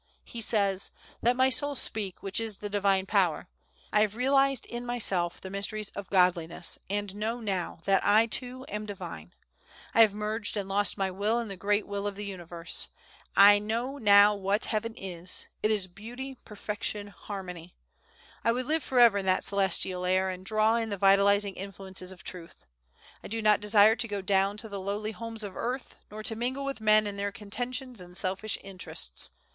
[0.23, 0.89] He says:
[1.21, 3.47] "Let my soul speak, which is the Divine Power.
[3.93, 8.65] I have realized in myself the mysteries of Godliness, and know now that I too
[8.67, 9.35] am Divine.
[9.93, 12.87] I have merged and lost my will in the Great Will of the universe.
[13.35, 17.75] I know now what heaven is; it is beauty, perfection, harmony.
[18.43, 22.23] I would live forever in that celestial air, and draw in the vitalizing influences of
[22.23, 22.65] truth.
[23.23, 26.35] I do not desire to go down to the lowly homes of earth, nor to
[26.35, 29.29] mingle with men in their contentions and selfish interests.